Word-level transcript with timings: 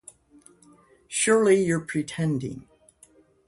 Surely 1.07 1.63
you’re 1.63 1.85
pretending. 1.85 2.67